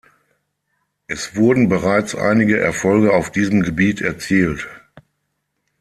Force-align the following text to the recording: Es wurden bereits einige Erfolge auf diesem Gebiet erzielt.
Es 1.05 1.35
wurden 1.35 1.69
bereits 1.69 2.15
einige 2.15 2.59
Erfolge 2.59 3.13
auf 3.13 3.29
diesem 3.31 3.61
Gebiet 3.61 4.01
erzielt. 4.01 4.67